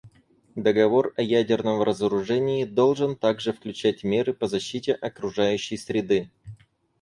[0.55, 6.31] Договор о ядерном разоружении должен также включать меры по защите окружающей среды.